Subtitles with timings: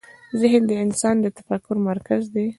[0.41, 2.45] ذهن د انسان د تفکر مرکز دی.